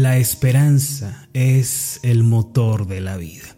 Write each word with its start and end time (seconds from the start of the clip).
La 0.00 0.16
esperanza 0.16 1.28
es 1.34 2.00
el 2.02 2.22
motor 2.22 2.86
de 2.86 3.02
la 3.02 3.18
vida. 3.18 3.54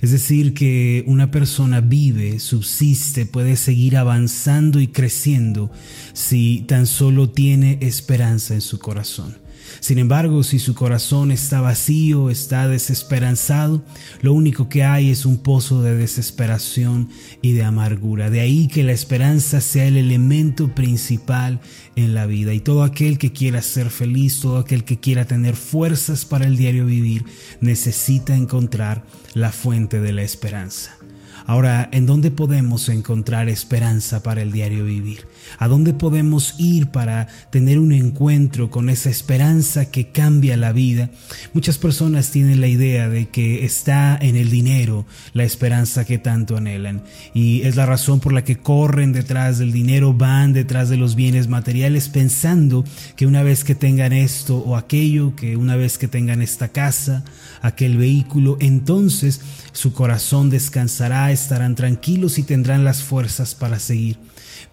Es 0.00 0.12
decir, 0.12 0.54
que 0.54 1.02
una 1.08 1.32
persona 1.32 1.80
vive, 1.80 2.38
subsiste, 2.38 3.26
puede 3.26 3.56
seguir 3.56 3.96
avanzando 3.96 4.78
y 4.78 4.86
creciendo 4.86 5.72
si 6.12 6.64
tan 6.68 6.86
solo 6.86 7.30
tiene 7.30 7.78
esperanza 7.80 8.54
en 8.54 8.60
su 8.60 8.78
corazón. 8.78 9.36
Sin 9.78 9.98
embargo, 9.98 10.42
si 10.42 10.58
su 10.58 10.74
corazón 10.74 11.30
está 11.30 11.60
vacío, 11.60 12.30
está 12.30 12.68
desesperanzado, 12.68 13.84
lo 14.20 14.32
único 14.32 14.68
que 14.68 14.82
hay 14.82 15.10
es 15.10 15.24
un 15.24 15.38
pozo 15.38 15.82
de 15.82 15.96
desesperación 15.96 17.08
y 17.42 17.52
de 17.52 17.62
amargura. 17.62 18.30
De 18.30 18.40
ahí 18.40 18.68
que 18.68 18.82
la 18.82 18.92
esperanza 18.92 19.60
sea 19.60 19.86
el 19.86 19.96
elemento 19.96 20.74
principal 20.74 21.60
en 21.96 22.14
la 22.14 22.26
vida. 22.26 22.52
Y 22.54 22.60
todo 22.60 22.82
aquel 22.82 23.18
que 23.18 23.32
quiera 23.32 23.62
ser 23.62 23.90
feliz, 23.90 24.40
todo 24.40 24.58
aquel 24.58 24.84
que 24.84 24.98
quiera 24.98 25.24
tener 25.24 25.56
fuerzas 25.56 26.24
para 26.24 26.46
el 26.46 26.56
diario 26.56 26.86
vivir, 26.86 27.24
necesita 27.60 28.34
encontrar 28.36 29.04
la 29.34 29.52
fuente 29.52 30.00
de 30.00 30.12
la 30.12 30.22
esperanza. 30.22 30.99
Ahora, 31.46 31.88
¿en 31.92 32.06
dónde 32.06 32.30
podemos 32.30 32.88
encontrar 32.88 33.48
esperanza 33.48 34.22
para 34.22 34.42
el 34.42 34.52
diario 34.52 34.84
vivir? 34.84 35.26
¿A 35.58 35.68
dónde 35.68 35.92
podemos 35.92 36.54
ir 36.58 36.88
para 36.88 37.28
tener 37.50 37.78
un 37.78 37.92
encuentro 37.92 38.70
con 38.70 38.88
esa 38.88 39.10
esperanza 39.10 39.90
que 39.90 40.08
cambia 40.08 40.56
la 40.56 40.72
vida? 40.72 41.10
Muchas 41.52 41.78
personas 41.78 42.30
tienen 42.30 42.60
la 42.60 42.68
idea 42.68 43.08
de 43.08 43.28
que 43.28 43.64
está 43.64 44.18
en 44.20 44.36
el 44.36 44.50
dinero 44.50 45.06
la 45.32 45.44
esperanza 45.44 46.04
que 46.04 46.18
tanto 46.18 46.56
anhelan 46.56 47.02
y 47.34 47.62
es 47.62 47.76
la 47.76 47.86
razón 47.86 48.20
por 48.20 48.32
la 48.32 48.44
que 48.44 48.58
corren 48.58 49.12
detrás 49.12 49.58
del 49.58 49.72
dinero, 49.72 50.14
van 50.14 50.52
detrás 50.52 50.88
de 50.88 50.96
los 50.96 51.14
bienes 51.14 51.48
materiales 51.48 52.08
pensando 52.08 52.84
que 53.16 53.26
una 53.26 53.42
vez 53.42 53.64
que 53.64 53.74
tengan 53.74 54.12
esto 54.12 54.58
o 54.58 54.76
aquello, 54.76 55.34
que 55.36 55.56
una 55.56 55.76
vez 55.76 55.98
que 55.98 56.08
tengan 56.08 56.42
esta 56.42 56.68
casa, 56.68 57.24
aquel 57.62 57.96
vehículo, 57.96 58.56
entonces 58.60 59.40
su 59.72 59.92
corazón 59.92 60.50
descansará, 60.50 61.29
estarán 61.32 61.74
tranquilos 61.74 62.38
y 62.38 62.42
tendrán 62.42 62.84
las 62.84 63.02
fuerzas 63.02 63.54
para 63.54 63.78
seguir. 63.78 64.18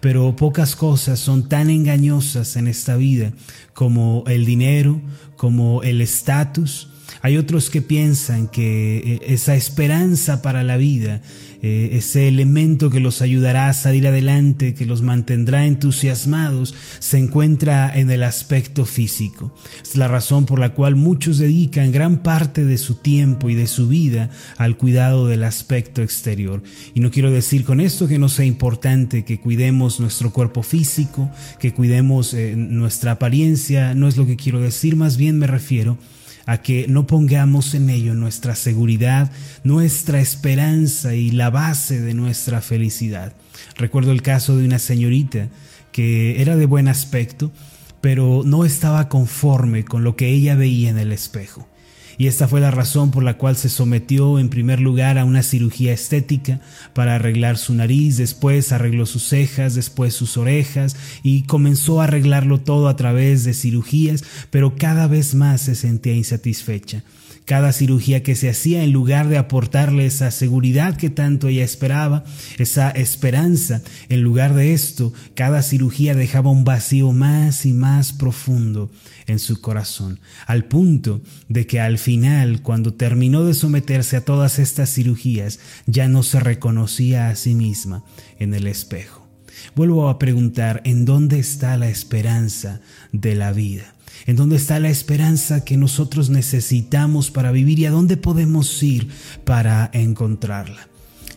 Pero 0.00 0.36
pocas 0.36 0.76
cosas 0.76 1.18
son 1.18 1.48
tan 1.48 1.70
engañosas 1.70 2.56
en 2.56 2.68
esta 2.68 2.96
vida 2.96 3.32
como 3.74 4.24
el 4.26 4.44
dinero, 4.44 5.00
como 5.38 5.82
el 5.82 6.02
estatus. 6.02 6.90
Hay 7.22 7.38
otros 7.38 7.70
que 7.70 7.80
piensan 7.80 8.48
que 8.48 8.98
eh, 8.98 9.20
esa 9.28 9.54
esperanza 9.54 10.42
para 10.42 10.62
la 10.62 10.76
vida 10.76 11.22
eh, 11.60 11.90
ese 11.94 12.28
elemento 12.28 12.88
que 12.88 13.00
los 13.00 13.20
ayudará 13.20 13.68
a 13.68 13.72
salir 13.72 14.06
adelante, 14.06 14.74
que 14.74 14.86
los 14.86 15.02
mantendrá 15.02 15.66
entusiasmados, 15.66 16.72
se 17.00 17.18
encuentra 17.18 17.92
en 17.98 18.12
el 18.12 18.22
aspecto 18.22 18.84
físico. 18.84 19.52
Es 19.82 19.96
la 19.96 20.06
razón 20.06 20.46
por 20.46 20.60
la 20.60 20.72
cual 20.72 20.94
muchos 20.94 21.38
dedican 21.38 21.90
gran 21.90 22.18
parte 22.18 22.64
de 22.64 22.78
su 22.78 22.94
tiempo 22.94 23.50
y 23.50 23.56
de 23.56 23.66
su 23.66 23.88
vida 23.88 24.30
al 24.56 24.76
cuidado 24.76 25.26
del 25.26 25.42
aspecto 25.42 26.00
exterior. 26.00 26.62
Y 26.94 27.00
no 27.00 27.10
quiero 27.10 27.32
decir 27.32 27.64
con 27.64 27.80
esto 27.80 28.06
que 28.06 28.20
no 28.20 28.28
sea 28.28 28.44
importante 28.44 29.24
que 29.24 29.40
cuidemos 29.40 29.98
nuestro 29.98 30.32
cuerpo 30.32 30.62
físico, 30.62 31.28
que 31.58 31.74
cuidemos 31.74 32.34
eh, 32.34 32.54
nuestra 32.56 33.12
apariencia, 33.12 33.94
no 33.94 34.06
es 34.06 34.16
lo 34.16 34.26
que 34.26 34.36
quiero 34.36 34.60
decir, 34.60 34.94
más 34.94 35.16
bien 35.16 35.27
me 35.36 35.46
refiero 35.46 35.98
a 36.46 36.62
que 36.62 36.86
no 36.88 37.06
pongamos 37.06 37.74
en 37.74 37.90
ello 37.90 38.14
nuestra 38.14 38.54
seguridad, 38.54 39.30
nuestra 39.64 40.20
esperanza 40.20 41.14
y 41.14 41.30
la 41.30 41.50
base 41.50 42.00
de 42.00 42.14
nuestra 42.14 42.62
felicidad. 42.62 43.34
Recuerdo 43.76 44.12
el 44.12 44.22
caso 44.22 44.56
de 44.56 44.64
una 44.64 44.78
señorita 44.78 45.48
que 45.92 46.40
era 46.40 46.56
de 46.56 46.64
buen 46.64 46.88
aspecto, 46.88 47.52
pero 48.00 48.42
no 48.46 48.64
estaba 48.64 49.08
conforme 49.08 49.84
con 49.84 50.04
lo 50.04 50.16
que 50.16 50.28
ella 50.28 50.54
veía 50.54 50.88
en 50.88 50.98
el 50.98 51.12
espejo 51.12 51.68
y 52.18 52.26
esta 52.26 52.48
fue 52.48 52.60
la 52.60 52.72
razón 52.72 53.12
por 53.12 53.22
la 53.22 53.38
cual 53.38 53.56
se 53.56 53.68
sometió 53.68 54.40
en 54.40 54.48
primer 54.48 54.80
lugar 54.80 55.18
a 55.18 55.24
una 55.24 55.44
cirugía 55.44 55.92
estética 55.92 56.60
para 56.92 57.14
arreglar 57.14 57.56
su 57.56 57.72
nariz, 57.74 58.16
después 58.16 58.72
arregló 58.72 59.06
sus 59.06 59.22
cejas, 59.22 59.76
después 59.76 60.14
sus 60.14 60.36
orejas 60.36 60.96
y 61.22 61.44
comenzó 61.44 62.00
a 62.00 62.04
arreglarlo 62.04 62.60
todo 62.60 62.88
a 62.88 62.96
través 62.96 63.44
de 63.44 63.54
cirugías, 63.54 64.24
pero 64.50 64.74
cada 64.74 65.06
vez 65.06 65.36
más 65.36 65.60
se 65.60 65.76
sentía 65.76 66.14
insatisfecha. 66.14 67.04
Cada 67.48 67.72
cirugía 67.72 68.22
que 68.22 68.34
se 68.36 68.50
hacía, 68.50 68.84
en 68.84 68.92
lugar 68.92 69.28
de 69.28 69.38
aportarle 69.38 70.04
esa 70.04 70.30
seguridad 70.30 70.98
que 70.98 71.08
tanto 71.08 71.48
ella 71.48 71.64
esperaba, 71.64 72.22
esa 72.58 72.90
esperanza, 72.90 73.80
en 74.10 74.20
lugar 74.20 74.52
de 74.52 74.74
esto, 74.74 75.14
cada 75.34 75.62
cirugía 75.62 76.14
dejaba 76.14 76.50
un 76.50 76.64
vacío 76.64 77.10
más 77.12 77.64
y 77.64 77.72
más 77.72 78.12
profundo 78.12 78.90
en 79.26 79.38
su 79.38 79.62
corazón, 79.62 80.20
al 80.46 80.66
punto 80.66 81.22
de 81.48 81.66
que 81.66 81.80
al 81.80 81.96
final, 81.96 82.60
cuando 82.60 82.92
terminó 82.92 83.46
de 83.46 83.54
someterse 83.54 84.18
a 84.18 84.26
todas 84.26 84.58
estas 84.58 84.92
cirugías, 84.92 85.58
ya 85.86 86.06
no 86.06 86.22
se 86.24 86.40
reconocía 86.40 87.30
a 87.30 87.34
sí 87.34 87.54
misma 87.54 88.04
en 88.38 88.52
el 88.52 88.66
espejo. 88.66 89.26
Vuelvo 89.74 90.10
a 90.10 90.18
preguntar, 90.18 90.82
¿en 90.84 91.06
dónde 91.06 91.38
está 91.38 91.78
la 91.78 91.88
esperanza 91.88 92.82
de 93.12 93.34
la 93.34 93.52
vida? 93.52 93.94
En 94.26 94.36
dónde 94.36 94.56
está 94.56 94.80
la 94.80 94.90
esperanza 94.90 95.64
que 95.64 95.76
nosotros 95.76 96.30
necesitamos 96.30 97.30
para 97.30 97.52
vivir 97.52 97.78
y 97.78 97.86
a 97.86 97.90
dónde 97.90 98.16
podemos 98.16 98.82
ir 98.82 99.08
para 99.44 99.90
encontrarla. 99.92 100.88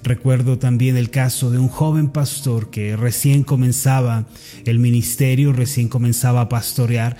Recuerdo 0.03 0.57
también 0.57 0.97
el 0.97 1.11
caso 1.11 1.51
de 1.51 1.59
un 1.59 1.67
joven 1.67 2.09
pastor 2.09 2.71
que 2.71 2.95
recién 2.95 3.43
comenzaba 3.43 4.25
el 4.65 4.79
ministerio, 4.79 5.53
recién 5.53 5.89
comenzaba 5.89 6.41
a 6.41 6.49
pastorear, 6.49 7.17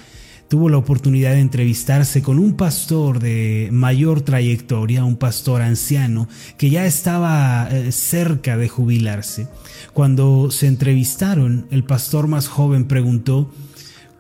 tuvo 0.52 0.68
la 0.68 0.78
oportunidad 0.78 1.32
de 1.32 1.40
entrevistarse 1.40 2.22
con 2.22 2.40
un 2.40 2.58
pastor 2.58 3.20
de 3.20 3.70
mayor 3.72 4.22
trayectoria, 4.22 5.06
un 5.06 5.16
pastor 5.16 5.62
anciano 5.62 6.28
que 6.58 6.70
ya 6.70 6.86
estaba 6.86 7.70
eh, 7.72 7.92
cerca 7.92 8.58
de 8.58 8.68
jubilarse. 8.68 9.48
Cuando 9.94 10.50
se 10.52 10.68
entrevistaron, 10.68 11.68
el 11.72 11.84
pastor 11.84 12.28
más 12.28 12.48
joven 12.48 12.86
preguntó, 12.86 13.50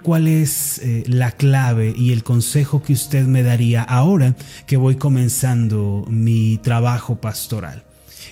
¿Cuál 0.04 0.28
es 0.28 0.80
eh, 0.80 1.04
la 1.06 1.32
clave 1.32 1.94
y 1.96 2.12
el 2.12 2.24
consejo 2.24 2.82
que 2.82 2.94
usted 2.94 3.28
me 3.28 3.44
daría 3.44 3.84
ahora 3.84 4.36
que 4.66 4.76
voy 4.76 4.96
comenzando 4.96 6.06
mi 6.10 6.58
trabajo 6.58 7.22
pastoral? 7.22 7.84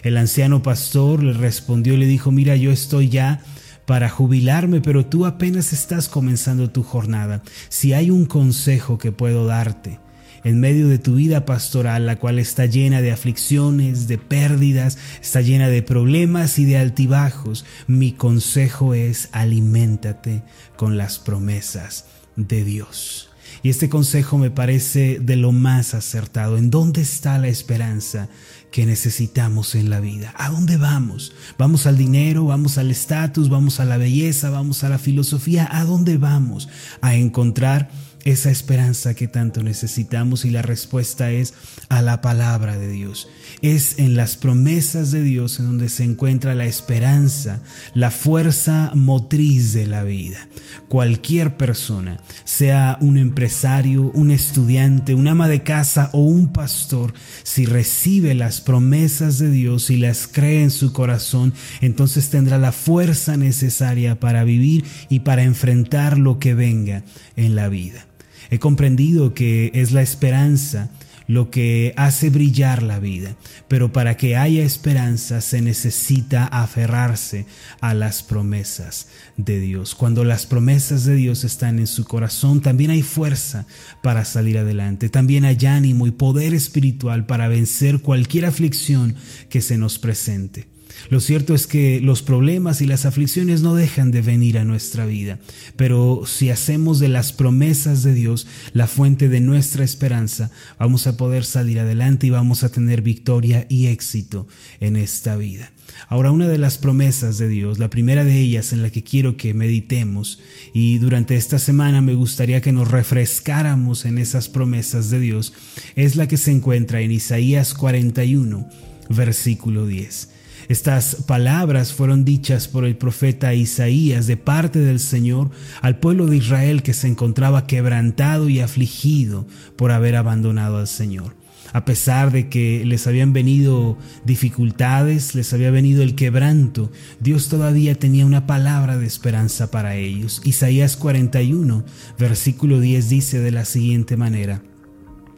El 0.01 0.17
anciano 0.17 0.63
pastor 0.63 1.21
le 1.21 1.33
respondió 1.33 1.93
y 1.93 1.97
le 1.97 2.07
dijo, 2.07 2.31
mira, 2.31 2.55
yo 2.55 2.71
estoy 2.71 3.09
ya 3.09 3.41
para 3.85 4.09
jubilarme, 4.09 4.81
pero 4.81 5.05
tú 5.05 5.27
apenas 5.27 5.71
estás 5.71 6.09
comenzando 6.09 6.71
tu 6.71 6.81
jornada. 6.81 7.43
Si 7.69 7.93
hay 7.93 8.09
un 8.09 8.25
consejo 8.25 8.97
que 8.97 9.11
puedo 9.11 9.45
darte, 9.45 9.99
en 10.43 10.59
medio 10.59 10.87
de 10.87 10.99
tu 10.99 11.15
vida 11.15 11.45
pastoral, 11.45 12.05
la 12.05 12.17
cual 12.17 12.39
está 12.39 12.65
llena 12.65 13.01
de 13.01 13.11
aflicciones, 13.11 14.07
de 14.07 14.17
pérdidas, 14.17 14.97
está 15.21 15.41
llena 15.41 15.67
de 15.67 15.81
problemas 15.81 16.59
y 16.59 16.65
de 16.65 16.77
altibajos, 16.77 17.65
mi 17.87 18.11
consejo 18.11 18.93
es 18.93 19.29
aliméntate 19.31 20.43
con 20.75 20.97
las 20.97 21.19
promesas 21.19 22.05
de 22.35 22.63
Dios. 22.63 23.29
Y 23.61 23.69
este 23.69 23.89
consejo 23.89 24.37
me 24.37 24.51
parece 24.51 25.19
de 25.19 25.35
lo 25.35 25.51
más 25.51 25.93
acertado. 25.93 26.57
¿En 26.57 26.69
dónde 26.69 27.01
está 27.01 27.37
la 27.37 27.47
esperanza 27.47 28.29
que 28.71 28.85
necesitamos 28.85 29.75
en 29.75 29.89
la 29.89 29.99
vida? 29.99 30.33
¿A 30.37 30.49
dónde 30.49 30.77
vamos? 30.77 31.33
¿Vamos 31.57 31.85
al 31.85 31.97
dinero? 31.97 32.45
¿Vamos 32.45 32.77
al 32.77 32.91
estatus? 32.91 33.49
¿Vamos 33.49 33.79
a 33.79 33.85
la 33.85 33.97
belleza? 33.97 34.49
¿Vamos 34.49 34.83
a 34.83 34.89
la 34.89 34.97
filosofía? 34.97 35.67
¿A 35.69 35.83
dónde 35.83 36.17
vamos? 36.17 36.69
A 37.01 37.15
encontrar 37.15 37.89
esa 38.25 38.49
esperanza 38.51 39.13
que 39.13 39.27
tanto 39.27 39.63
necesitamos 39.63 40.45
y 40.45 40.49
la 40.49 40.61
respuesta 40.61 41.31
es 41.31 41.53
a 41.89 42.01
la 42.01 42.21
palabra 42.21 42.77
de 42.77 42.89
Dios. 42.89 43.27
Es 43.61 43.97
en 43.97 44.15
las 44.15 44.35
promesas 44.35 45.11
de 45.11 45.23
Dios 45.23 45.59
en 45.59 45.65
donde 45.65 45.89
se 45.89 46.03
encuentra 46.03 46.55
la 46.55 46.65
esperanza, 46.65 47.61
la 47.93 48.11
fuerza 48.11 48.91
motriz 48.93 49.73
de 49.73 49.87
la 49.87 50.03
vida. 50.03 50.47
Cualquier 50.87 51.57
persona, 51.57 52.19
sea 52.43 52.97
un 53.01 53.17
empresario, 53.17 54.11
un 54.13 54.31
estudiante, 54.31 55.15
un 55.15 55.27
ama 55.27 55.47
de 55.47 55.63
casa 55.63 56.09
o 56.13 56.23
un 56.23 56.51
pastor, 56.51 57.13
si 57.43 57.65
recibe 57.65 58.35
las 58.35 58.61
promesas 58.61 59.39
de 59.39 59.49
Dios 59.49 59.89
y 59.89 59.97
las 59.97 60.27
cree 60.27 60.63
en 60.63 60.71
su 60.71 60.93
corazón, 60.93 61.53
entonces 61.81 62.29
tendrá 62.29 62.57
la 62.57 62.71
fuerza 62.71 63.37
necesaria 63.37 64.19
para 64.19 64.43
vivir 64.43 64.85
y 65.09 65.21
para 65.21 65.43
enfrentar 65.43 66.17
lo 66.17 66.39
que 66.39 66.53
venga 66.53 67.03
en 67.35 67.55
la 67.55 67.69
vida. 67.69 68.08
He 68.49 68.59
comprendido 68.59 69.33
que 69.33 69.71
es 69.73 69.91
la 69.91 70.01
esperanza 70.01 70.89
lo 71.29 71.51
que 71.51 71.93
hace 71.95 72.31
brillar 72.31 72.81
la 72.81 72.99
vida, 72.99 73.35
pero 73.67 73.93
para 73.93 74.17
que 74.17 74.35
haya 74.35 74.63
esperanza 74.63 75.41
se 75.41 75.61
necesita 75.61 76.45
aferrarse 76.45 77.45
a 77.81 77.93
las 77.93 78.23
promesas 78.23 79.09
de 79.37 79.59
Dios. 79.59 79.93
Cuando 79.93 80.23
las 80.23 80.47
promesas 80.47 81.05
de 81.05 81.13
Dios 81.13 81.43
están 81.43 81.77
en 81.77 81.85
su 81.85 82.05
corazón, 82.05 82.61
también 82.61 82.89
hay 82.89 83.03
fuerza 83.03 83.67
para 84.01 84.25
salir 84.25 84.57
adelante, 84.57 85.09
también 85.09 85.45
hay 85.45 85.63
ánimo 85.67 86.07
y 86.07 86.11
poder 86.11 86.55
espiritual 86.55 87.27
para 87.27 87.47
vencer 87.47 87.99
cualquier 87.99 88.47
aflicción 88.47 89.13
que 89.49 89.61
se 89.61 89.77
nos 89.77 89.99
presente. 89.99 90.78
Lo 91.09 91.19
cierto 91.19 91.55
es 91.55 91.67
que 91.67 92.01
los 92.01 92.21
problemas 92.21 92.81
y 92.81 92.85
las 92.85 93.05
aflicciones 93.05 93.61
no 93.61 93.75
dejan 93.75 94.11
de 94.11 94.21
venir 94.21 94.57
a 94.57 94.65
nuestra 94.65 95.05
vida, 95.05 95.39
pero 95.75 96.23
si 96.25 96.49
hacemos 96.49 96.99
de 96.99 97.07
las 97.07 97.33
promesas 97.33 98.03
de 98.03 98.13
Dios 98.13 98.47
la 98.73 98.87
fuente 98.87 99.29
de 99.29 99.39
nuestra 99.39 99.83
esperanza, 99.83 100.51
vamos 100.77 101.07
a 101.07 101.17
poder 101.17 101.45
salir 101.45 101.79
adelante 101.79 102.27
y 102.27 102.31
vamos 102.31 102.63
a 102.63 102.69
tener 102.69 103.01
victoria 103.01 103.65
y 103.69 103.87
éxito 103.87 104.47
en 104.79 104.95
esta 104.95 105.35
vida. 105.35 105.71
Ahora, 106.07 106.31
una 106.31 106.47
de 106.47 106.57
las 106.57 106.77
promesas 106.77 107.37
de 107.37 107.47
Dios, 107.47 107.79
la 107.79 107.89
primera 107.89 108.23
de 108.23 108.39
ellas 108.39 108.73
en 108.73 108.81
la 108.81 108.89
que 108.89 109.03
quiero 109.03 109.37
que 109.37 109.53
meditemos 109.53 110.39
y 110.73 110.97
durante 110.99 111.35
esta 111.35 111.59
semana 111.59 112.01
me 112.01 112.13
gustaría 112.13 112.61
que 112.61 112.71
nos 112.71 112.89
refrescáramos 112.89 114.05
en 114.05 114.17
esas 114.17 114.49
promesas 114.49 115.09
de 115.09 115.19
Dios, 115.19 115.53
es 115.95 116.15
la 116.15 116.27
que 116.27 116.37
se 116.37 116.51
encuentra 116.51 117.01
en 117.01 117.11
Isaías 117.11 117.73
41, 117.73 118.69
versículo 119.09 119.87
10. 119.87 120.38
Estas 120.67 121.15
palabras 121.27 121.93
fueron 121.93 122.25
dichas 122.25 122.67
por 122.67 122.85
el 122.85 122.97
profeta 122.97 123.53
Isaías 123.53 124.27
de 124.27 124.37
parte 124.37 124.79
del 124.79 124.99
Señor 124.99 125.49
al 125.81 125.99
pueblo 125.99 126.27
de 126.27 126.37
Israel 126.37 126.83
que 126.83 126.93
se 126.93 127.07
encontraba 127.07 127.65
quebrantado 127.65 128.49
y 128.49 128.59
afligido 128.59 129.47
por 129.75 129.91
haber 129.91 130.15
abandonado 130.15 130.77
al 130.77 130.87
Señor 130.87 131.39
a 131.73 131.85
pesar 131.85 132.31
de 132.31 132.49
que 132.49 132.83
les 132.85 133.07
habían 133.07 133.33
venido 133.33 133.97
dificultades, 134.25 135.35
les 135.35 135.53
había 135.53 135.71
venido 135.71 136.03
el 136.03 136.15
quebranto, 136.15 136.91
Dios 137.19 137.49
todavía 137.49 137.95
tenía 137.95 138.25
una 138.25 138.47
palabra 138.47 138.97
de 138.97 139.05
esperanza 139.05 139.71
para 139.71 139.95
ellos. 139.95 140.41
Isaías 140.45 140.97
41, 140.97 141.83
versículo 142.17 142.79
10 142.79 143.09
dice 143.09 143.39
de 143.39 143.51
la 143.51 143.65
siguiente 143.65 144.17
manera, 144.17 144.63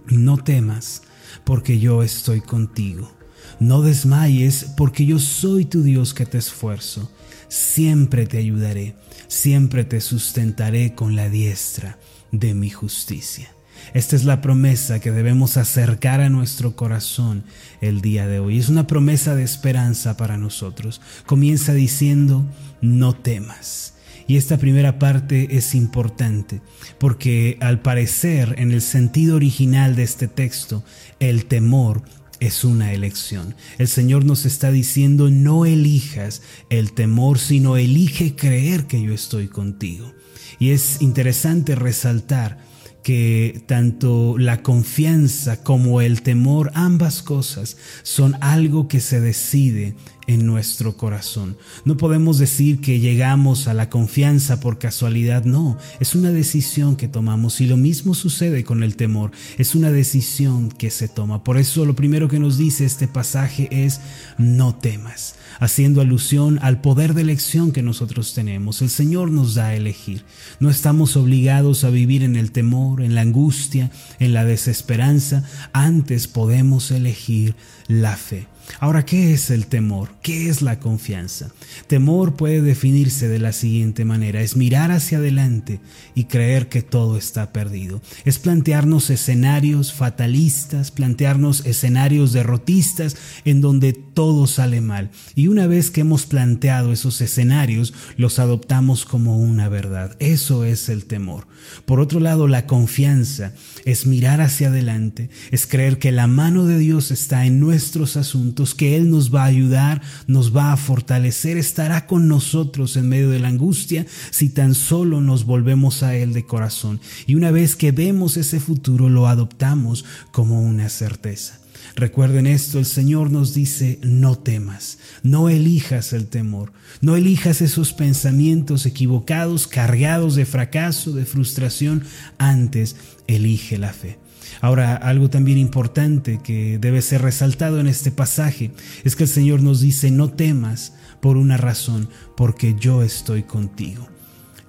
No 0.07 0.38
temas, 0.38 1.03
porque 1.44 1.79
yo 1.79 2.03
estoy 2.03 2.41
contigo. 2.41 3.12
No 3.59 3.81
desmayes, 3.81 4.65
porque 4.77 5.05
yo 5.05 5.19
soy 5.19 5.65
tu 5.65 5.83
Dios 5.83 6.13
que 6.13 6.25
te 6.25 6.38
esfuerzo. 6.38 7.11
Siempre 7.47 8.25
te 8.25 8.38
ayudaré, 8.38 8.95
siempre 9.27 9.83
te 9.83 10.01
sustentaré 10.01 10.95
con 10.95 11.15
la 11.15 11.29
diestra 11.29 11.97
de 12.31 12.53
mi 12.53 12.69
justicia. 12.69 13.53
Esta 13.93 14.15
es 14.15 14.23
la 14.23 14.41
promesa 14.41 14.99
que 14.99 15.11
debemos 15.11 15.57
acercar 15.57 16.21
a 16.21 16.29
nuestro 16.29 16.75
corazón 16.75 17.43
el 17.81 18.01
día 18.01 18.27
de 18.27 18.39
hoy. 18.39 18.57
Es 18.57 18.69
una 18.69 18.88
promesa 18.88 19.35
de 19.35 19.43
esperanza 19.43 20.15
para 20.15 20.38
nosotros. 20.38 21.01
Comienza 21.25 21.73
diciendo, 21.73 22.45
no 22.81 23.13
temas. 23.13 23.95
Y 24.27 24.38
esta 24.38 24.57
primera 24.57 24.97
parte 24.97 25.57
es 25.57 25.75
importante 25.75 26.61
porque 26.99 27.57
al 27.59 27.81
parecer 27.81 28.55
en 28.59 28.71
el 28.71 28.81
sentido 28.81 29.35
original 29.35 29.95
de 29.95 30.03
este 30.03 30.29
texto, 30.29 30.85
el 31.19 31.47
temor 31.47 32.03
es 32.41 32.65
una 32.65 32.91
elección. 32.91 33.55
El 33.77 33.88
Señor 33.88 34.25
nos 34.25 34.45
está 34.45 34.71
diciendo, 34.71 35.29
no 35.29 35.65
elijas 35.65 36.41
el 36.69 36.91
temor, 36.91 37.39
sino 37.39 37.77
elige 37.77 38.35
creer 38.35 38.88
que 38.88 39.01
yo 39.01 39.13
estoy 39.13 39.47
contigo. 39.47 40.11
Y 40.59 40.71
es 40.71 41.01
interesante 41.01 41.75
resaltar 41.75 42.57
que 43.03 43.63
tanto 43.67 44.38
la 44.38 44.63
confianza 44.63 45.63
como 45.63 46.01
el 46.01 46.23
temor, 46.23 46.71
ambas 46.73 47.21
cosas, 47.21 47.77
son 48.03 48.35
algo 48.41 48.88
que 48.88 49.01
se 49.01 49.21
decide 49.21 49.95
en 50.27 50.45
nuestro 50.45 50.97
corazón. 50.97 51.57
No 51.85 51.97
podemos 51.97 52.38
decir 52.38 52.81
que 52.81 53.00
llegamos 53.00 53.68
a 53.68 53.73
la 53.73 53.89
confianza 53.89 54.59
por 54.59 54.79
casualidad, 54.79 55.45
no, 55.45 55.77
es 56.00 56.15
una 56.15 56.31
decisión 56.31 56.95
que 56.95 57.07
tomamos 57.07 57.62
y 57.62 57.68
lo 57.68 57.77
mismo 57.77 58.13
sucede 58.13 58.63
con 58.63 58.83
el 58.83 58.95
temor, 58.95 59.31
es 59.57 59.75
una 59.75 59.91
decisión 59.91 60.69
que 60.69 60.89
se 60.89 61.07
toma. 61.07 61.44
Por 61.44 61.57
eso 61.57 61.85
lo 61.85 61.95
primero 61.95 62.27
que 62.27 62.39
nos 62.39 62.57
dice 62.57 62.85
este 62.85 63.07
pasaje 63.07 63.68
es 63.71 64.01
no 64.38 64.75
temas, 64.75 65.35
haciendo 65.59 66.01
alusión 66.01 66.59
al 66.62 66.81
poder 66.81 67.13
de 67.13 67.21
elección 67.21 67.71
que 67.71 67.81
nosotros 67.81 68.33
tenemos. 68.33 68.81
El 68.81 68.89
Señor 68.89 69.31
nos 69.31 69.56
da 69.56 69.67
a 69.67 69.75
elegir. 69.75 70.24
No 70.59 70.69
estamos 70.69 71.15
obligados 71.17 71.83
a 71.83 71.89
vivir 71.89 72.24
en 72.24 72.35
el 72.35 72.51
temor, 72.51 73.01
en 73.01 73.15
la 73.15 73.21
angustia, 73.21 73.91
en 74.19 74.33
la 74.33 74.45
desesperanza, 74.45 75.44
antes 75.74 76.27
podemos 76.27 76.91
elegir 76.91 77.56
la 77.88 78.15
fe. 78.15 78.47
Ahora, 78.79 79.06
¿qué 79.06 79.33
es 79.33 79.50
el 79.50 79.68
temor? 79.68 80.09
¿Qué 80.21 80.50
es 80.50 80.62
la 80.62 80.79
confianza? 80.79 81.51
Temor 81.88 82.35
puede 82.35 82.62
definirse 82.62 83.27
de 83.27 83.39
la 83.39 83.53
siguiente 83.53 84.06
manera. 84.06 84.41
Es 84.41 84.56
mirar 84.56 84.91
hacia 84.91 85.18
adelante 85.19 85.79
y 86.15 86.25
creer 86.25 86.69
que 86.69 86.81
todo 86.81 87.18
está 87.18 87.51
perdido. 87.51 88.01
Es 88.25 88.39
plantearnos 88.39 89.09
escenarios 89.09 89.94
fatalistas, 89.94 90.91
plantearnos 90.91 91.65
escenarios 91.65 92.33
derrotistas 92.33 93.18
en 93.45 93.62
donde 93.62 93.94
todo 94.13 94.48
sale 94.48 94.81
mal. 94.81 95.10
Y 95.36 95.48
una 95.48 95.68
vez 95.68 95.92
que 95.92 96.02
hemos 96.02 96.25
planteado 96.25 96.92
esos 96.92 97.22
escenarios, 97.22 97.94
los 98.18 98.40
adoptamos 98.40 99.06
como 99.06 99.38
una 99.40 99.69
verdad. 99.69 100.16
Eso 100.19 100.63
es 100.63 100.90
el 100.90 101.06
temor. 101.06 101.48
Por 101.86 102.00
otro 102.00 102.19
lado, 102.19 102.48
la 102.48 102.66
confianza 102.66 103.54
es 103.86 104.06
mirar 104.06 104.42
hacia 104.42 104.68
adelante, 104.68 105.30
es 105.52 105.68
creer 105.68 106.00
que 106.00 106.12
la 106.12 106.28
mano 106.28 106.66
de 106.66 106.78
Dios 106.78 107.12
está 107.12 107.46
en 107.46 107.60
nuestros 107.60 108.18
asuntos, 108.18 108.75
que 108.75 108.96
Él 108.96 109.10
nos 109.10 109.34
va 109.34 109.44
a 109.44 109.48
ayudar, 109.48 110.02
nos 110.28 110.56
va 110.56 110.74
a 110.74 110.78
fortalecer, 110.78 111.58
estará 111.58 112.08
con 112.08 112.28
nosotros 112.28 112.98
en 112.98 113.10
medio 113.10 113.30
de 113.30 113.40
la 113.40 113.50
angustia 113.50 114.06
si 114.31 114.50
tan 114.50 114.75
solo 114.75 115.22
nos 115.22 115.46
volvemos 115.46 116.04
a 116.04 116.16
Él 116.16 116.34
de 116.34 116.46
corazón. 116.46 117.00
Y 117.28 117.36
una 117.36 117.52
vez 117.52 117.75
que 117.75 117.92
vemos 117.92 118.38
ese 118.38 118.60
futuro, 118.60 119.10
lo 119.10 119.28
adoptamos 119.28 120.06
como 120.31 120.62
una 120.62 120.90
certeza. 120.90 121.62
Recuerden 121.95 122.47
esto, 122.47 122.79
el 122.79 122.85
Señor 122.85 123.31
nos 123.31 123.53
dice, 123.53 123.99
no 124.01 124.38
temas, 124.38 124.97
no 125.23 125.49
elijas 125.49 126.13
el 126.13 126.27
temor, 126.27 126.71
no 127.01 127.15
elijas 127.15 127.61
esos 127.61 127.93
pensamientos 127.93 128.85
equivocados, 128.85 129.67
cargados 129.67 130.35
de 130.35 130.45
fracaso, 130.45 131.11
de 131.11 131.25
frustración, 131.25 132.03
antes 132.38 132.95
elige 133.27 133.77
la 133.77 133.93
fe. 133.93 134.19
Ahora, 134.61 134.95
algo 134.95 135.29
también 135.29 135.57
importante 135.57 136.39
que 136.43 136.77
debe 136.79 137.01
ser 137.01 137.21
resaltado 137.21 137.79
en 137.79 137.88
este 137.88 138.11
pasaje 138.11 138.71
es 139.03 139.15
que 139.15 139.23
el 139.23 139.29
Señor 139.29 139.61
nos 139.61 139.81
dice, 139.81 140.11
no 140.11 140.31
temas 140.31 140.93
por 141.21 141.38
una 141.38 141.57
razón, 141.57 142.09
porque 142.35 142.75
yo 142.79 143.03
estoy 143.03 143.43
contigo. 143.43 144.07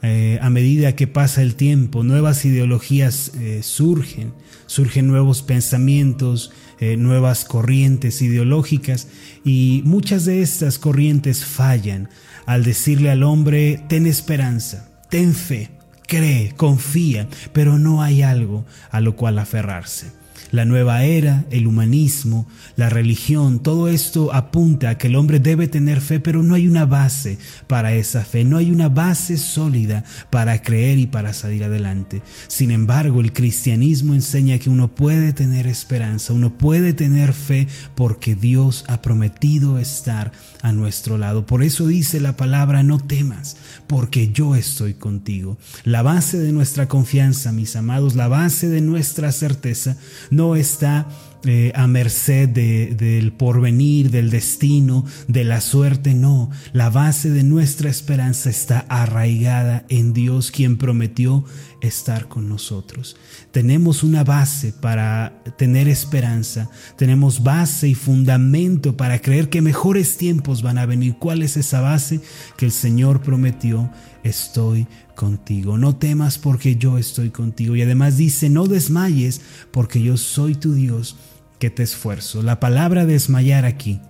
Eh, 0.05 0.41
a 0.43 0.51
medida 0.51 0.97
que 0.97 1.07
pasa 1.07 1.43
el 1.43 1.55
tiempo, 1.55 2.03
nuevas 2.03 2.45
ideologías 2.45 3.31
eh, 3.39 3.61
surgen, 3.63 4.33
surgen 4.67 5.07
nuevos 5.07 5.43
pensamientos, 5.43 6.51
eh, 6.81 6.97
nuevas 6.97 7.45
corrientes 7.45 8.21
ideológicas 8.21 9.07
y 9.45 9.83
muchas 9.85 10.25
de 10.25 10.43
estas 10.43 10.81
corrientes 10.81 11.45
fallan 11.45 12.09
al 12.47 12.65
decirle 12.65 13.11
al 13.11 13.23
hombre, 13.23 13.81
ten 13.89 14.07
esperanza, 14.07 14.91
ten 15.09 15.35
fe, 15.35 15.71
cree, 16.09 16.53
confía, 16.57 17.29
pero 17.53 17.79
no 17.79 18.03
hay 18.03 18.23
algo 18.23 18.65
a 18.91 19.01
lo 19.01 19.15
cual 19.15 19.39
aferrarse. 19.39 20.22
La 20.51 20.65
nueva 20.65 21.05
era, 21.05 21.45
el 21.51 21.67
humanismo, 21.67 22.47
la 22.77 22.91
religión, 22.91 23.63
todo 23.63 23.89
esto 23.89 24.35
apunta 24.35 24.91
a 24.91 24.99
que 24.99 25.07
el 25.07 25.17
hombre 25.17 25.41
debe 25.41 25.69
tener 25.69 26.01
fe, 26.01 26.21
pero 26.21 26.43
no 26.43 26.55
hay 26.55 26.67
una 26.69 26.85
base 26.85 27.39
para 27.67 27.95
esa 27.95 28.25
fe, 28.25 28.45
no 28.45 28.59
hay 28.59 28.71
una 28.71 28.89
base 28.89 29.39
sólida 29.39 30.05
para 30.31 30.61
creer 30.61 30.99
y 30.99 31.07
para 31.07 31.33
salir 31.33 31.65
adelante. 31.65 32.23
Sin 32.49 32.71
embargo, 32.71 33.21
el 33.21 33.33
cristianismo 33.33 34.15
enseña 34.15 34.59
que 34.59 34.71
uno 34.71 34.95
puede 34.95 35.33
tener 35.33 35.67
esperanza, 35.67 36.33
uno 36.33 36.57
puede 36.59 36.93
tener 36.93 37.33
fe 37.33 37.69
porque 37.95 38.35
Dios 38.35 38.85
ha 38.89 39.01
prometido 39.03 39.79
estar 39.79 40.33
a 40.63 40.73
nuestro 40.73 41.19
lado. 41.19 41.47
Por 41.47 41.63
eso 41.63 41.87
dice 41.87 42.21
la 42.21 42.37
palabra, 42.37 42.83
no 42.83 42.99
temas, 42.99 43.57
porque 43.87 44.33
yo 44.33 44.55
estoy 44.55 44.95
contigo. 44.95 45.59
La 45.85 46.03
base 46.03 46.39
de 46.39 46.53
nuestra 46.53 46.89
confianza, 46.89 47.53
mis 47.53 47.77
amados, 47.77 48.15
la 48.15 48.29
base 48.29 48.69
de 48.69 48.81
nuestra 48.81 49.33
certeza, 49.33 49.97
no 50.33 50.57
está 50.57 51.07
eh, 51.45 51.73
a 51.75 51.89
merced 51.89 52.49
del 52.49 53.33
porvenir, 53.33 54.11
del 54.11 54.31
destino, 54.31 55.05
de 55.27 55.43
la 55.43 55.61
suerte, 55.61 56.15
no. 56.15 56.51
La 56.73 56.89
base 56.89 57.31
de 57.31 57.43
nuestra 57.43 57.91
esperanza 57.91 58.49
está 58.49 58.87
arraigada 58.89 59.85
en 59.89 60.13
Dios, 60.13 60.53
quien 60.53 60.79
prometió 60.79 61.45
estar 61.81 62.29
con 62.29 62.49
nosotros. 62.49 63.17
Tenemos 63.51 64.05
una 64.05 64.23
base 64.23 64.73
para 64.73 65.43
tener 65.59 65.89
esperanza, 65.89 66.71
tenemos 66.97 67.43
base 67.43 67.89
y 67.89 67.95
fundamento 67.95 68.97
para 68.97 69.21
creer 69.21 69.49
que 69.49 69.63
mejores 69.63 70.17
tiempos 70.17 70.63
van 70.63 70.79
a 70.79 70.87
venir. 70.87 71.17
¿Cuál 71.19 71.43
es 71.43 71.57
esa 71.57 71.81
base 71.81 72.21
que 72.57 72.67
el 72.67 72.73
Señor 72.73 73.21
prometió? 73.21 73.91
Estoy 74.23 74.87
contigo. 75.17 75.77
No 75.77 75.97
temas 75.97 76.39
porque 76.39 76.77
yo 76.77 76.99
estoy 76.99 77.31
contigo. 77.31 77.75
Y 77.75 77.83
además 77.83 78.17
dice, 78.17 78.49
no 78.49 78.67
desmayes 78.69 79.41
porque 79.73 80.01
yo 80.01 80.17
soy 80.17 80.55
tu 80.55 80.75
Dios 80.75 81.17
que 81.63 81.71
te 81.71 81.85
esfuerzo. 81.85 82.43
La 82.43 82.59
palabra 82.59 83.07
desmayar 83.07 83.67
aquí 83.67 84.01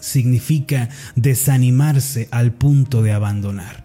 significa 0.00 0.88
desanimarse 1.16 2.28
al 2.30 2.52
punto 2.52 3.02
de 3.02 3.12
abandonar. 3.12 3.84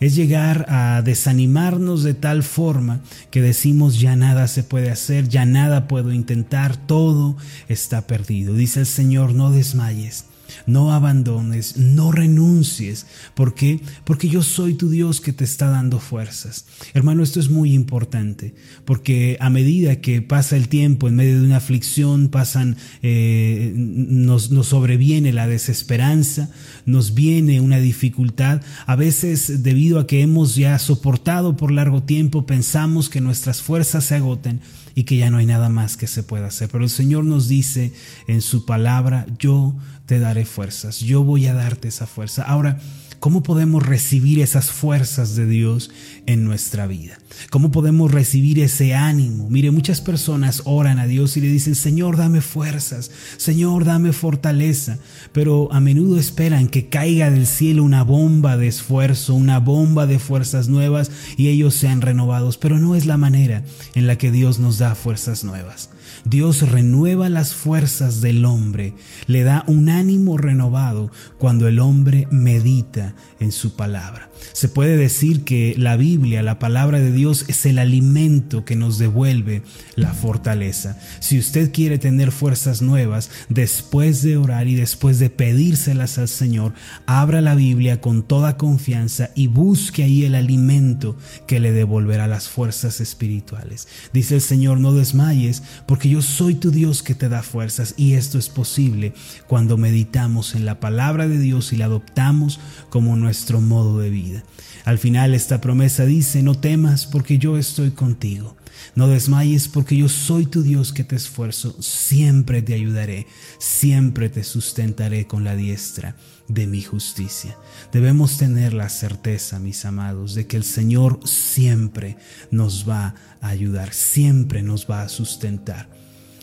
Es 0.00 0.14
llegar 0.14 0.66
a 0.68 1.00
desanimarnos 1.00 2.02
de 2.02 2.12
tal 2.12 2.42
forma 2.42 3.00
que 3.30 3.40
decimos 3.40 3.98
ya 4.00 4.16
nada 4.16 4.48
se 4.48 4.64
puede 4.64 4.90
hacer, 4.90 5.30
ya 5.30 5.46
nada 5.46 5.88
puedo 5.88 6.12
intentar, 6.12 6.76
todo 6.76 7.38
está 7.68 8.06
perdido. 8.06 8.52
Dice 8.52 8.80
el 8.80 8.86
Señor, 8.86 9.32
no 9.32 9.50
desmayes 9.50 10.26
no 10.66 10.92
abandones, 10.92 11.76
no 11.76 12.12
renuncies. 12.12 13.06
¿Por 13.34 13.54
qué? 13.54 13.80
Porque 14.04 14.28
yo 14.28 14.42
soy 14.42 14.74
tu 14.74 14.90
Dios 14.90 15.20
que 15.20 15.32
te 15.32 15.44
está 15.44 15.68
dando 15.68 15.98
fuerzas. 15.98 16.66
Hermano, 16.94 17.22
esto 17.22 17.40
es 17.40 17.50
muy 17.50 17.72
importante, 17.72 18.54
porque 18.84 19.36
a 19.40 19.50
medida 19.50 20.00
que 20.00 20.22
pasa 20.22 20.56
el 20.56 20.68
tiempo 20.68 21.08
en 21.08 21.16
medio 21.16 21.40
de 21.40 21.46
una 21.46 21.58
aflicción, 21.58 22.28
pasan, 22.28 22.76
eh, 23.02 23.72
nos, 23.74 24.50
nos 24.50 24.68
sobreviene 24.68 25.32
la 25.32 25.48
desesperanza, 25.48 26.50
nos 26.84 27.14
viene 27.14 27.60
una 27.60 27.78
dificultad, 27.78 28.62
a 28.86 28.96
veces 28.96 29.62
debido 29.62 29.98
a 29.98 30.06
que 30.06 30.22
hemos 30.22 30.56
ya 30.56 30.78
soportado 30.78 31.56
por 31.56 31.70
largo 31.70 32.02
tiempo, 32.02 32.46
pensamos 32.46 33.08
que 33.08 33.20
nuestras 33.20 33.62
fuerzas 33.62 34.04
se 34.04 34.16
agoten 34.16 34.60
y 34.94 35.04
que 35.04 35.18
ya 35.18 35.30
no 35.30 35.36
hay 35.36 35.46
nada 35.46 35.68
más 35.68 35.96
que 35.98 36.06
se 36.06 36.22
pueda 36.22 36.46
hacer. 36.46 36.70
Pero 36.70 36.82
el 36.82 36.90
Señor 36.90 37.24
nos 37.24 37.48
dice 37.48 37.92
en 38.26 38.40
su 38.40 38.64
palabra, 38.64 39.26
yo 39.38 39.76
te 40.06 40.18
daré 40.18 40.44
fuerzas, 40.44 41.00
yo 41.00 41.22
voy 41.22 41.46
a 41.46 41.54
darte 41.54 41.88
esa 41.88 42.06
fuerza. 42.06 42.42
Ahora, 42.44 42.78
¿Cómo 43.20 43.42
podemos 43.42 43.84
recibir 43.84 44.40
esas 44.40 44.70
fuerzas 44.70 45.36
de 45.36 45.46
Dios 45.46 45.90
en 46.26 46.44
nuestra 46.44 46.86
vida? 46.86 47.18
¿Cómo 47.50 47.70
podemos 47.70 48.10
recibir 48.10 48.60
ese 48.60 48.94
ánimo? 48.94 49.48
Mire, 49.50 49.70
muchas 49.70 50.00
personas 50.00 50.62
oran 50.64 50.98
a 50.98 51.06
Dios 51.06 51.36
y 51.36 51.40
le 51.40 51.48
dicen, 51.48 51.74
Señor, 51.74 52.16
dame 52.16 52.40
fuerzas, 52.40 53.10
Señor, 53.36 53.84
dame 53.84 54.12
fortaleza, 54.12 54.98
pero 55.32 55.72
a 55.72 55.80
menudo 55.80 56.18
esperan 56.18 56.68
que 56.68 56.88
caiga 56.88 57.30
del 57.30 57.46
cielo 57.46 57.84
una 57.84 58.02
bomba 58.02 58.56
de 58.56 58.68
esfuerzo, 58.68 59.34
una 59.34 59.60
bomba 59.60 60.06
de 60.06 60.18
fuerzas 60.18 60.68
nuevas 60.68 61.10
y 61.36 61.48
ellos 61.48 61.74
sean 61.74 62.00
renovados, 62.00 62.58
pero 62.58 62.78
no 62.78 62.94
es 62.94 63.06
la 63.06 63.16
manera 63.16 63.64
en 63.94 64.06
la 64.06 64.16
que 64.16 64.30
Dios 64.30 64.58
nos 64.58 64.78
da 64.78 64.94
fuerzas 64.94 65.44
nuevas. 65.44 65.90
Dios 66.24 66.68
renueva 66.68 67.28
las 67.28 67.54
fuerzas 67.54 68.20
del 68.20 68.44
hombre, 68.44 68.94
le 69.26 69.42
da 69.42 69.64
un 69.66 69.88
ánimo 69.88 70.38
renovado 70.38 71.10
cuando 71.38 71.68
el 71.68 71.78
hombre 71.78 72.26
medita 72.30 73.14
en 73.38 73.52
su 73.52 73.76
palabra. 73.76 74.30
Se 74.52 74.68
puede 74.68 74.96
decir 74.96 75.44
que 75.44 75.74
la 75.78 75.96
Biblia, 75.96 76.42
la 76.42 76.58
palabra 76.58 76.98
de 77.00 77.12
Dios, 77.26 77.44
es 77.48 77.66
el 77.66 77.80
alimento 77.80 78.64
que 78.64 78.76
nos 78.76 78.98
devuelve 78.98 79.62
la 79.96 80.14
fortaleza. 80.14 80.96
Si 81.18 81.40
usted 81.40 81.72
quiere 81.72 81.98
tener 81.98 82.30
fuerzas 82.30 82.82
nuevas, 82.82 83.30
después 83.48 84.22
de 84.22 84.36
orar 84.36 84.68
y 84.68 84.76
después 84.76 85.18
de 85.18 85.28
pedírselas 85.28 86.18
al 86.18 86.28
Señor, 86.28 86.72
abra 87.06 87.40
la 87.40 87.56
Biblia 87.56 88.00
con 88.00 88.22
toda 88.22 88.56
confianza 88.56 89.30
y 89.34 89.48
busque 89.48 90.04
ahí 90.04 90.24
el 90.24 90.36
alimento 90.36 91.16
que 91.48 91.58
le 91.58 91.72
devolverá 91.72 92.28
las 92.28 92.48
fuerzas 92.48 93.00
espirituales. 93.00 93.88
Dice 94.12 94.36
el 94.36 94.40
Señor, 94.40 94.78
no 94.78 94.94
desmayes, 94.94 95.64
porque 95.86 96.08
yo 96.08 96.22
soy 96.22 96.54
tu 96.54 96.70
Dios 96.70 97.02
que 97.02 97.16
te 97.16 97.28
da 97.28 97.42
fuerzas 97.42 97.94
y 97.96 98.12
esto 98.12 98.38
es 98.38 98.48
posible 98.48 99.14
cuando 99.48 99.76
meditamos 99.76 100.54
en 100.54 100.64
la 100.64 100.78
palabra 100.78 101.26
de 101.26 101.40
Dios 101.40 101.72
y 101.72 101.76
la 101.76 101.86
adoptamos 101.86 102.60
como 102.88 103.16
nuestro 103.16 103.60
modo 103.60 103.98
de 103.98 104.10
vida. 104.10 104.44
Al 104.86 104.98
final 104.98 105.34
esta 105.34 105.60
promesa 105.60 106.04
dice, 106.04 106.44
no 106.44 106.54
temas 106.54 107.06
porque 107.16 107.38
yo 107.38 107.56
estoy 107.56 107.92
contigo. 107.92 108.58
No 108.94 109.08
desmayes 109.08 109.68
porque 109.68 109.96
yo 109.96 110.06
soy 110.06 110.44
tu 110.44 110.62
Dios 110.62 110.92
que 110.92 111.02
te 111.02 111.16
esfuerzo, 111.16 111.74
siempre 111.80 112.60
te 112.60 112.74
ayudaré, 112.74 113.26
siempre 113.58 114.28
te 114.28 114.44
sustentaré 114.44 115.26
con 115.26 115.42
la 115.42 115.56
diestra 115.56 116.14
de 116.46 116.66
mi 116.66 116.82
justicia. 116.82 117.56
Debemos 117.90 118.36
tener 118.36 118.74
la 118.74 118.90
certeza, 118.90 119.58
mis 119.58 119.86
amados, 119.86 120.34
de 120.34 120.46
que 120.46 120.58
el 120.58 120.64
Señor 120.64 121.20
siempre 121.24 122.18
nos 122.50 122.86
va 122.86 123.14
a 123.40 123.48
ayudar, 123.48 123.94
siempre 123.94 124.62
nos 124.62 124.86
va 124.86 125.00
a 125.00 125.08
sustentar. 125.08 125.88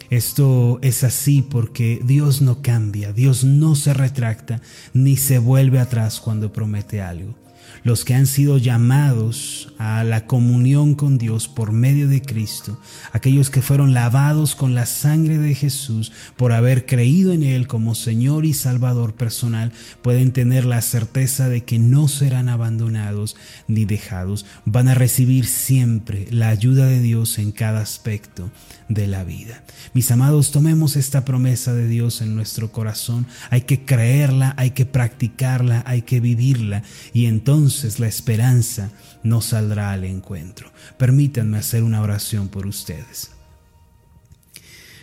Esto 0.10 0.80
es 0.82 1.04
así 1.04 1.44
porque 1.44 2.02
Dios 2.04 2.42
no 2.42 2.64
cambia, 2.64 3.14
Dios 3.14 3.44
no 3.44 3.76
se 3.76 3.94
retracta 3.94 4.60
ni 4.96 5.18
se 5.18 5.38
vuelve 5.38 5.78
atrás 5.78 6.20
cuando 6.20 6.52
promete 6.52 7.00
algo 7.00 7.43
los 7.84 8.06
que 8.06 8.16
han 8.16 8.28
sido 8.28 8.58
llamados 8.58 9.74
a 9.78 10.04
la 10.04 10.26
comunión 10.26 10.96
con 10.96 11.18
Dios 11.18 11.48
por 11.48 11.72
medio 11.72 12.08
de 12.08 12.22
Cristo, 12.22 12.80
aquellos 13.12 13.50
que 13.50 13.62
fueron 13.62 13.94
lavados 13.94 14.56
con 14.56 14.74
la 14.74 14.86
sangre 14.86 15.38
de 15.38 15.54
Jesús 15.54 16.12
por 16.38 16.54
haber 16.54 16.86
creído 16.86 17.34
en 17.34 17.44
Él 17.44 17.68
como 17.68 17.96
Señor 17.96 18.46
y 18.46 18.54
Salvador 18.54 19.16
personal, 19.16 19.72
pueden 20.02 20.32
tener 20.32 20.66
la 20.66 20.82
certeza 20.82 21.50
de 21.50 21.64
que 21.64 21.80
no 21.80 22.08
serán 22.08 22.48
abandonados 22.48 23.36
ni 23.68 23.86
dejados, 23.86 24.46
van 24.66 24.88
a 24.88 24.96
recibir 24.96 25.46
siempre 25.46 26.28
la 26.32 26.50
ayuda 26.50 26.86
de 26.86 27.02
Dios 27.02 27.38
en 27.38 27.52
cada 27.52 27.82
aspecto 27.82 28.50
de 28.88 29.08
la 29.08 29.24
vida. 29.24 29.64
Mis 29.94 30.10
amados, 30.12 30.52
tomemos 30.52 30.96
esta 30.96 31.26
promesa 31.26 31.74
de 31.74 31.88
Dios 31.88 32.22
en 32.22 32.36
nuestro 32.36 32.72
corazón, 32.72 33.28
hay 33.50 33.62
que 33.62 33.84
creerla, 33.84 34.54
hay 34.58 34.72
que 34.72 34.86
practicarla, 34.86 35.84
hay 35.86 36.04
que 36.04 36.20
vivirla. 36.20 36.84
Y 37.14 37.26
entonces 37.26 37.73
la 38.00 38.08
esperanza 38.08 38.92
nos 39.24 39.46
saldrá 39.46 39.92
al 39.92 40.04
encuentro. 40.04 40.72
Permítanme 40.98 41.58
hacer 41.58 41.84
una 41.84 42.02
oración 42.02 42.48
por 42.50 42.68
ustedes. 42.68 43.32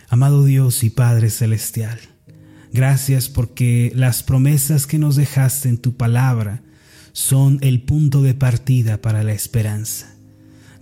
Amado 0.09 0.45
Dios 0.45 0.83
y 0.83 0.91
Padre 0.91 1.31
Celestial, 1.31 1.99
gracias 2.73 3.29
porque 3.29 3.93
las 3.95 4.23
promesas 4.23 4.87
que 4.87 4.99
nos 4.99 5.17
dejaste 5.17 5.69
en 5.69 5.79
tu 5.79 5.97
palabra 5.97 6.63
son 7.13 7.59
el 7.61 7.83
punto 7.83 8.23
de 8.23 8.35
partida 8.35 9.01
para 9.01 9.23
la 9.23 9.33
esperanza. 9.33 10.15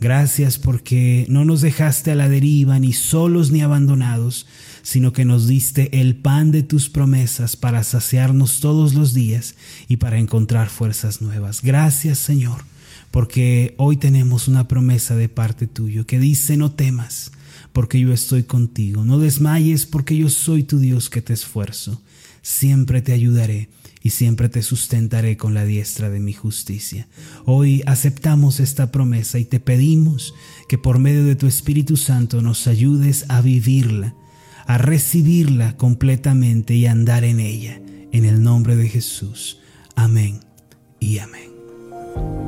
Gracias 0.01 0.59
porque 0.59 1.27
no 1.29 1.45
nos 1.45 1.61
dejaste 1.61 2.13
a 2.13 2.15
la 2.15 2.29
deriva 2.29 2.79
ni 2.79 2.93
solos 2.93 3.51
ni 3.51 3.63
abandonados, 3.63 4.47
sino 4.89 5.13
que 5.13 5.27
nos 5.27 5.47
diste 5.47 6.01
el 6.01 6.17
pan 6.17 6.51
de 6.51 6.63
tus 6.63 6.89
promesas 6.89 7.57
para 7.57 7.85
saciarnos 7.85 8.61
todos 8.61 8.95
los 8.95 9.13
días 9.13 9.55
y 9.87 9.99
para 9.99 10.19
encontrar 10.19 10.71
fuerzas 10.71 11.21
nuevas. 11.21 11.61
Gracias 11.61 12.17
Señor, 12.17 12.65
porque 13.11 13.75
hoy 13.77 13.99
tenemos 13.99 14.49
una 14.49 14.67
promesa 14.67 15.15
de 15.15 15.29
parte 15.29 15.67
tuyo 15.67 16.07
que 16.07 16.19
dice 16.19 16.57
no 16.57 16.73
temas, 16.73 17.33
porque 17.75 18.01
yo 18.01 18.15
estoy 18.15 18.45
contigo, 18.45 19.05
no 19.05 19.19
desmayes, 19.19 19.85
porque 19.85 20.17
yo 20.17 20.31
soy 20.31 20.63
tu 20.63 20.79
Dios 20.79 21.11
que 21.11 21.21
te 21.21 21.35
esfuerzo, 21.35 22.01
siempre 22.41 23.03
te 23.03 23.13
ayudaré 23.13 23.69
y 24.03 24.09
siempre 24.09 24.49
te 24.49 24.63
sustentaré 24.63 25.37
con 25.37 25.53
la 25.53 25.67
diestra 25.67 26.09
de 26.09 26.21
mi 26.21 26.33
justicia. 26.33 27.09
Hoy 27.45 27.83
aceptamos 27.85 28.59
esta 28.59 28.91
promesa 28.91 29.39
y 29.39 29.45
te 29.45 29.61
pedimos 29.61 30.33
que 30.67 30.79
por 30.79 30.99
medio 30.99 31.25
de 31.25 31.37
tu 31.37 31.47
Espíritu 31.47 31.99
Santo 31.99 32.41
nos 32.41 32.67
ayudes 32.67 33.27
a 33.29 33.43
vivirla, 33.43 34.15
a 34.69 34.77
recibirla 34.77 35.77
completamente 35.77 36.75
y 36.75 36.87
andar 36.87 37.25
en 37.25 37.41
ella. 37.41 37.81
En 38.13 38.27
el 38.27 38.43
nombre 38.43 38.77
de 38.77 38.89
Jesús. 38.89 39.61
Amén 39.97 40.41
y 41.01 41.19
amén. 41.19 42.48